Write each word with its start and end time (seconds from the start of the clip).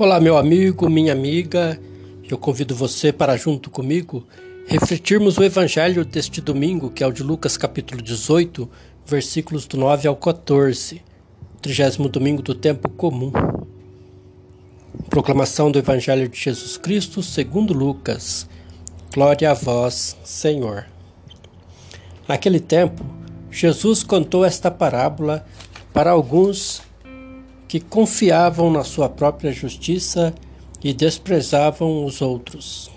Olá, 0.00 0.20
meu 0.20 0.38
amigo, 0.38 0.88
minha 0.88 1.12
amiga. 1.12 1.76
Eu 2.30 2.38
convido 2.38 2.72
você 2.72 3.12
para, 3.12 3.36
junto 3.36 3.68
comigo, 3.68 4.24
refletirmos 4.64 5.36
o 5.36 5.42
evangelho 5.42 6.04
deste 6.04 6.40
domingo, 6.40 6.88
que 6.88 7.02
é 7.02 7.06
o 7.08 7.10
de 7.10 7.24
Lucas, 7.24 7.56
capítulo 7.56 8.00
18, 8.00 8.70
versículos 9.04 9.66
do 9.66 9.76
9 9.76 10.06
ao 10.06 10.14
14, 10.14 11.02
trigésimo 11.60 12.08
domingo 12.08 12.42
do 12.42 12.54
tempo 12.54 12.88
comum. 12.90 13.32
Proclamação 15.10 15.68
do 15.68 15.80
evangelho 15.80 16.28
de 16.28 16.38
Jesus 16.38 16.76
Cristo, 16.76 17.20
segundo 17.20 17.74
Lucas. 17.74 18.48
Glória 19.12 19.50
a 19.50 19.54
vós, 19.54 20.16
Senhor. 20.22 20.86
Naquele 22.28 22.60
tempo, 22.60 23.04
Jesus 23.50 24.04
contou 24.04 24.44
esta 24.44 24.70
parábola 24.70 25.44
para 25.92 26.12
alguns 26.12 26.86
que 27.68 27.78
confiavam 27.78 28.70
na 28.70 28.82
sua 28.82 29.08
própria 29.08 29.52
justiça 29.52 30.34
e 30.82 30.94
desprezavam 30.94 32.04
os 32.04 32.22
outros. 32.22 32.90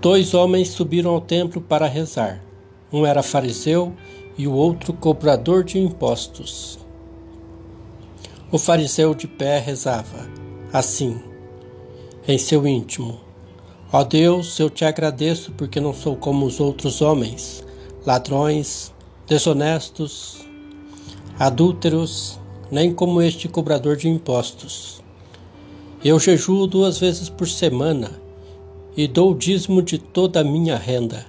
Dois 0.00 0.34
homens 0.34 0.68
subiram 0.68 1.10
ao 1.10 1.20
templo 1.20 1.60
para 1.60 1.88
rezar. 1.88 2.44
Um 2.92 3.04
era 3.04 3.22
fariseu 3.22 3.92
e 4.36 4.46
o 4.46 4.52
outro 4.52 4.92
cobrador 4.92 5.64
de 5.64 5.78
impostos. 5.78 6.78
O 8.52 8.58
fariseu 8.58 9.14
de 9.14 9.26
pé 9.26 9.58
rezava 9.58 10.28
assim, 10.72 11.20
em 12.26 12.38
seu 12.38 12.66
íntimo: 12.66 13.20
Ó 13.92 14.04
Deus, 14.04 14.58
eu 14.58 14.70
te 14.70 14.84
agradeço 14.84 15.52
porque 15.52 15.80
não 15.80 15.92
sou 15.92 16.16
como 16.16 16.46
os 16.46 16.60
outros 16.60 17.00
homens, 17.00 17.64
ladrões, 18.06 18.92
desonestos, 19.26 20.46
adúlteros, 21.38 22.38
nem 22.70 22.92
como 22.92 23.22
este 23.22 23.48
cobrador 23.48 23.96
de 23.96 24.08
impostos. 24.08 25.02
Eu 26.04 26.18
jejuo 26.20 26.66
duas 26.66 26.98
vezes 26.98 27.28
por 27.28 27.48
semana 27.48 28.20
e 28.96 29.06
dou 29.08 29.32
o 29.32 29.34
dízimo 29.34 29.82
de 29.82 29.98
toda 29.98 30.40
a 30.40 30.44
minha 30.44 30.76
renda. 30.76 31.26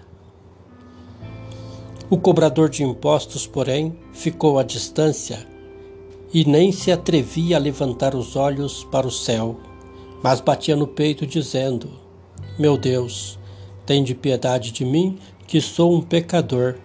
O 2.10 2.18
cobrador 2.18 2.70
de 2.70 2.84
impostos, 2.84 3.46
porém, 3.46 3.96
ficou 4.12 4.60
à 4.60 4.64
distância 4.64 5.48
e 6.34 6.44
nem 6.46 6.72
se 6.72 6.92
atrevia 6.92 7.58
a 7.58 7.60
levantar 7.60 8.16
os 8.16 8.36
olhos 8.36 8.84
para 8.84 9.08
o 9.08 9.12
céu, 9.12 9.60
mas 10.22 10.42
batia 10.42 10.76
no 10.76 10.88
peito, 10.88 11.26
dizendo: 11.26 11.90
Meu 12.58 12.78
Deus, 12.78 13.40
tem 13.86 14.04
de 14.04 14.14
piedade 14.14 14.72
de 14.72 14.84
mim, 14.84 15.18
que 15.48 15.62
sou 15.62 15.94
um 15.96 16.02
pecador. 16.02 16.76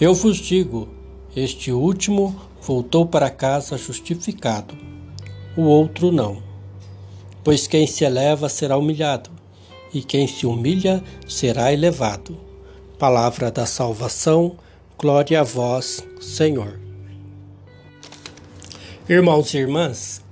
Eu 0.00 0.14
vos 0.14 0.36
digo: 0.36 0.88
este 1.36 1.72
último 1.72 2.34
voltou 2.66 3.04
para 3.04 3.28
casa 3.28 3.76
justificado, 3.76 4.74
o 5.54 5.62
outro 5.64 6.10
não. 6.10 6.42
Pois 7.42 7.66
quem 7.66 7.86
se 7.86 8.04
eleva 8.04 8.48
será 8.48 8.78
humilhado, 8.78 9.28
e 9.92 10.02
quem 10.02 10.26
se 10.26 10.46
humilha 10.46 11.04
será 11.28 11.70
elevado. 11.74 12.38
Palavra 12.98 13.50
da 13.50 13.66
salvação, 13.66 14.56
glória 14.98 15.40
a 15.40 15.44
vós, 15.44 16.02
Senhor. 16.22 16.80
Irmãos 19.06 19.52
e 19.52 19.58
irmãs, 19.58 20.24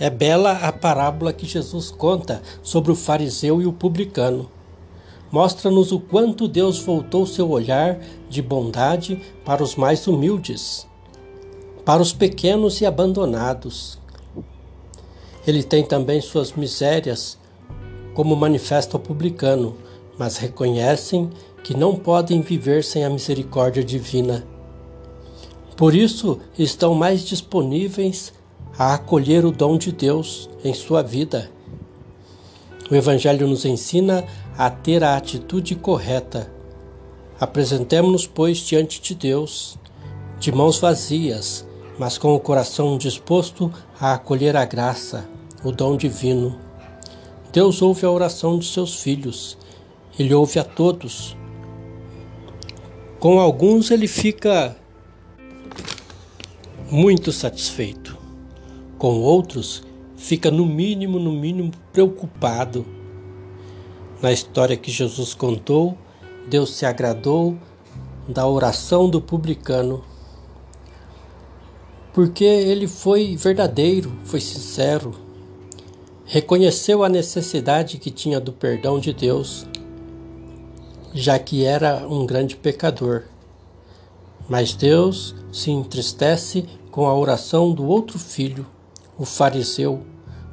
é 0.00 0.08
bela 0.08 0.52
a 0.52 0.72
parábola 0.72 1.30
que 1.30 1.44
Jesus 1.44 1.90
conta 1.90 2.40
sobre 2.62 2.90
o 2.90 2.96
fariseu 2.96 3.60
e 3.60 3.66
o 3.66 3.72
publicano. 3.72 4.50
Mostra-nos 5.30 5.92
o 5.92 6.00
quanto 6.00 6.48
Deus 6.48 6.78
voltou 6.78 7.26
seu 7.26 7.50
olhar 7.50 7.98
de 8.30 8.40
bondade 8.40 9.20
para 9.44 9.62
os 9.62 9.76
mais 9.76 10.06
humildes 10.06 10.86
para 11.86 12.02
os 12.02 12.12
pequenos 12.12 12.80
e 12.80 12.84
abandonados. 12.84 13.96
Ele 15.46 15.62
tem 15.62 15.84
também 15.84 16.20
suas 16.20 16.52
misérias, 16.52 17.38
como 18.12 18.34
manifesta 18.34 18.96
o 18.96 19.00
publicano, 19.00 19.76
mas 20.18 20.36
reconhecem 20.36 21.30
que 21.62 21.76
não 21.76 21.94
podem 21.94 22.40
viver 22.40 22.82
sem 22.82 23.04
a 23.04 23.10
misericórdia 23.10 23.84
divina. 23.84 24.44
Por 25.76 25.94
isso, 25.94 26.40
estão 26.58 26.92
mais 26.92 27.22
disponíveis 27.22 28.32
a 28.76 28.94
acolher 28.94 29.44
o 29.44 29.52
dom 29.52 29.78
de 29.78 29.92
Deus 29.92 30.50
em 30.64 30.74
sua 30.74 31.02
vida. 31.02 31.52
O 32.90 32.96
Evangelho 32.96 33.46
nos 33.46 33.64
ensina 33.64 34.24
a 34.58 34.68
ter 34.70 35.04
a 35.04 35.16
atitude 35.16 35.76
correta. 35.76 36.50
Apresentemos-nos, 37.38 38.26
pois, 38.26 38.58
diante 38.58 39.00
de 39.00 39.14
Deus, 39.14 39.78
de 40.40 40.50
mãos 40.50 40.78
vazias, 40.78 41.65
mas 41.98 42.18
com 42.18 42.34
o 42.34 42.40
coração 42.40 42.98
disposto 42.98 43.72
a 43.98 44.14
acolher 44.14 44.56
a 44.56 44.64
graça, 44.64 45.28
o 45.64 45.72
dom 45.72 45.96
divino. 45.96 46.58
Deus 47.52 47.80
ouve 47.80 48.04
a 48.04 48.10
oração 48.10 48.58
de 48.58 48.66
seus 48.66 48.96
filhos, 49.02 49.56
ele 50.18 50.34
ouve 50.34 50.58
a 50.58 50.64
todos. 50.64 51.36
Com 53.18 53.40
alguns 53.40 53.90
ele 53.90 54.06
fica 54.06 54.76
muito 56.90 57.32
satisfeito, 57.32 58.16
com 58.98 59.20
outros 59.20 59.82
fica 60.16 60.50
no 60.50 60.66
mínimo, 60.66 61.18
no 61.18 61.32
mínimo 61.32 61.70
preocupado. 61.92 62.84
Na 64.20 64.32
história 64.32 64.76
que 64.76 64.90
Jesus 64.90 65.34
contou, 65.34 65.96
Deus 66.48 66.74
se 66.74 66.86
agradou 66.86 67.56
da 68.28 68.46
oração 68.46 69.08
do 69.08 69.20
publicano 69.20 70.02
porque 72.16 72.44
ele 72.44 72.88
foi 72.88 73.36
verdadeiro, 73.36 74.10
foi 74.24 74.40
sincero, 74.40 75.14
reconheceu 76.24 77.04
a 77.04 77.10
necessidade 77.10 77.98
que 77.98 78.10
tinha 78.10 78.40
do 78.40 78.54
perdão 78.54 78.98
de 78.98 79.12
Deus, 79.12 79.66
já 81.12 81.38
que 81.38 81.62
era 81.62 82.08
um 82.08 82.24
grande 82.24 82.56
pecador. 82.56 83.24
Mas 84.48 84.74
Deus 84.74 85.34
se 85.52 85.70
entristece 85.70 86.64
com 86.90 87.06
a 87.06 87.14
oração 87.14 87.70
do 87.70 87.84
outro 87.84 88.18
filho, 88.18 88.64
o 89.18 89.26
fariseu, 89.26 90.00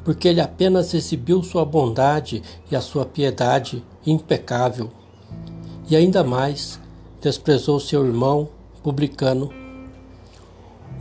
porque 0.04 0.28
ele 0.28 0.42
apenas 0.42 0.94
exibiu 0.94 1.42
sua 1.44 1.64
bondade 1.64 2.44
e 2.70 2.76
a 2.76 2.82
sua 2.82 3.06
piedade 3.06 3.82
impecável. 4.06 4.92
E 5.90 5.96
ainda 5.96 6.26
mais, 6.26 6.78
desprezou 7.22 7.80
seu 7.80 8.06
irmão 8.06 8.50
publicano 8.84 9.63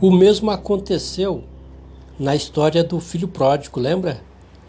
o 0.03 0.11
mesmo 0.11 0.51
aconteceu 0.51 1.45
na 2.19 2.35
história 2.35 2.83
do 2.83 2.99
filho 2.99 3.25
pródigo, 3.25 3.79
lembra? 3.79 4.19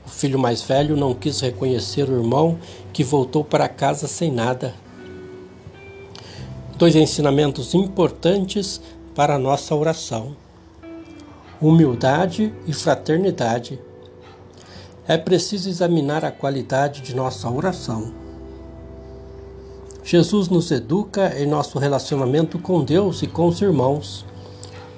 O 0.06 0.08
filho 0.08 0.38
mais 0.38 0.62
velho 0.62 0.96
não 0.96 1.12
quis 1.12 1.40
reconhecer 1.40 2.08
o 2.08 2.16
irmão 2.16 2.56
que 2.92 3.02
voltou 3.02 3.42
para 3.42 3.68
casa 3.68 4.06
sem 4.06 4.30
nada. 4.30 4.72
Dois 6.78 6.94
ensinamentos 6.94 7.74
importantes 7.74 8.80
para 9.12 9.34
a 9.34 9.38
nossa 9.38 9.74
oração: 9.74 10.36
humildade 11.60 12.54
e 12.64 12.72
fraternidade. 12.72 13.80
É 15.04 15.18
preciso 15.18 15.68
examinar 15.68 16.24
a 16.24 16.30
qualidade 16.30 17.00
de 17.00 17.12
nossa 17.12 17.50
oração. 17.50 18.14
Jesus 20.04 20.48
nos 20.48 20.70
educa 20.70 21.36
em 21.36 21.44
nosso 21.44 21.76
relacionamento 21.80 22.56
com 22.56 22.84
Deus 22.84 23.20
e 23.22 23.26
com 23.26 23.48
os 23.48 23.60
irmãos 23.60 24.24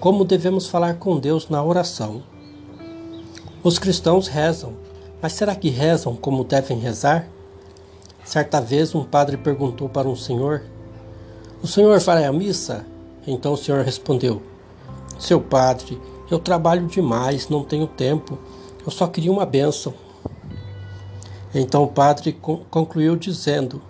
como 0.01 0.25
devemos 0.25 0.67
falar 0.67 0.95
com 0.95 1.19
Deus 1.19 1.49
na 1.49 1.63
oração. 1.63 2.23
Os 3.63 3.79
cristãos 3.79 4.29
rezam, 4.29 4.75
mas 5.21 5.33
será 5.33 5.55
que 5.55 5.71
rezam 5.71 6.15
como 6.15 6.45
devem 6.45 6.79
rezar? 6.79 7.29
Certa 8.25 8.61
vez 8.61 8.95
um 8.95 9.05
padre 9.05 9.37
perguntou 9.37 9.89
para 9.89 10.09
um 10.09 10.17
senhor: 10.17 10.63
O 11.63 11.67
senhor 11.67 11.99
vai 12.01 12.25
à 12.25 12.33
missa? 12.33 12.85
Então 13.27 13.53
o 13.53 13.57
senhor 13.57 13.85
respondeu: 13.85 14.43
Seu 15.19 15.41
padre, 15.41 16.01
eu 16.31 16.39
trabalho 16.39 16.87
demais, 16.87 17.49
não 17.49 17.65
tenho 17.65 17.87
tempo, 17.87 18.39
eu 18.85 18.91
só 18.91 19.07
queria 19.07 19.33
uma 19.33 19.47
bênção. 19.47 19.95
Então 21.55 21.83
o 21.83 21.89
padre 21.89 22.33
concluiu 22.71 23.17
dizendo: 23.17 23.83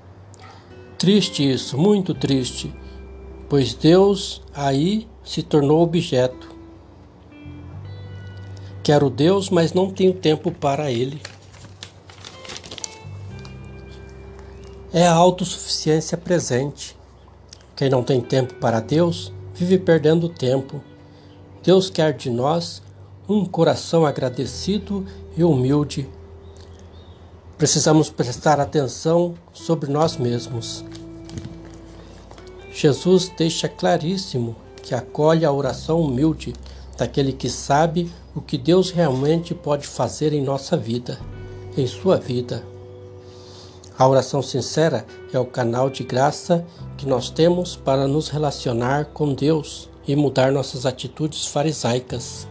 Triste 0.96 1.50
isso, 1.50 1.76
muito 1.76 2.14
triste, 2.14 2.74
pois 3.48 3.74
Deus 3.74 4.42
aí 4.54 5.06
se 5.24 5.42
tornou 5.42 5.82
objeto. 5.82 6.54
Quero 8.82 9.10
Deus, 9.10 9.50
mas 9.50 9.72
não 9.72 9.90
tenho 9.90 10.14
tempo 10.14 10.52
para 10.52 10.90
Ele. 10.90 11.20
É 14.92 15.06
a 15.06 15.12
autossuficiência 15.12 16.16
presente. 16.16 16.96
Quem 17.74 17.90
não 17.90 18.02
tem 18.02 18.20
tempo 18.20 18.54
para 18.54 18.80
Deus 18.80 19.32
vive 19.54 19.78
perdendo 19.78 20.28
tempo. 20.28 20.80
Deus 21.62 21.90
quer 21.90 22.12
de 22.12 22.30
nós 22.30 22.82
um 23.28 23.44
coração 23.44 24.06
agradecido 24.06 25.04
e 25.36 25.42
humilde. 25.42 26.08
Precisamos 27.58 28.08
prestar 28.08 28.60
atenção 28.60 29.34
sobre 29.52 29.90
nós 29.90 30.16
mesmos. 30.16 30.84
Jesus 32.76 33.32
deixa 33.34 33.70
claríssimo 33.70 34.54
que 34.82 34.94
acolhe 34.94 35.46
a 35.46 35.50
oração 35.50 35.98
humilde 36.02 36.52
daquele 36.98 37.32
que 37.32 37.48
sabe 37.48 38.12
o 38.34 38.40
que 38.42 38.58
Deus 38.58 38.90
realmente 38.90 39.54
pode 39.54 39.86
fazer 39.86 40.34
em 40.34 40.42
nossa 40.42 40.76
vida, 40.76 41.18
em 41.74 41.86
sua 41.86 42.18
vida. 42.18 42.62
A 43.98 44.06
oração 44.06 44.42
sincera 44.42 45.06
é 45.32 45.38
o 45.38 45.46
canal 45.46 45.88
de 45.88 46.04
graça 46.04 46.66
que 46.98 47.06
nós 47.06 47.30
temos 47.30 47.76
para 47.76 48.06
nos 48.06 48.28
relacionar 48.28 49.06
com 49.06 49.32
Deus 49.32 49.88
e 50.06 50.14
mudar 50.14 50.52
nossas 50.52 50.84
atitudes 50.84 51.46
farisaicas. 51.46 52.46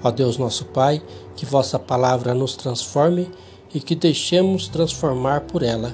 Ó 0.00 0.12
Deus 0.12 0.38
nosso 0.38 0.64
Pai, 0.66 1.02
que 1.34 1.44
vossa 1.44 1.76
palavra 1.76 2.34
nos 2.34 2.54
transforme 2.54 3.28
e 3.74 3.80
que 3.80 3.96
deixemos 3.96 4.68
transformar 4.68 5.40
por 5.40 5.64
ela, 5.64 5.92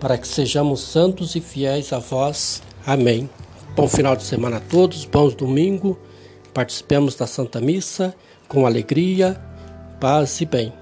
para 0.00 0.18
que 0.18 0.26
sejamos 0.26 0.80
santos 0.80 1.36
e 1.36 1.40
fiéis 1.40 1.92
a 1.92 2.00
vós. 2.00 2.62
Amém. 2.90 3.30
Bom 3.76 3.86
final 3.86 4.16
de 4.16 4.24
semana 4.24 4.56
a 4.56 4.60
todos, 4.60 5.04
bons 5.04 5.32
domingo. 5.32 5.96
Participemos 6.52 7.14
da 7.14 7.24
Santa 7.24 7.60
Missa 7.60 8.12
com 8.48 8.66
alegria, 8.66 9.40
paz 10.00 10.40
e 10.40 10.44
bem. 10.44 10.72